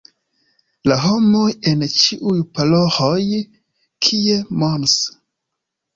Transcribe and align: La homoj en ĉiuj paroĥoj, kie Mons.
La 0.91 0.95
homoj 1.01 1.43
en 1.71 1.83
ĉiuj 1.97 2.35
paroĥoj, 2.55 3.21
kie 4.07 4.43
Mons. 4.63 5.01